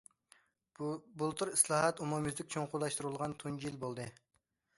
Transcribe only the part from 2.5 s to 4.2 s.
چوڭقۇرلاشتۇرۇلغان تۇنجى يىل بولدى.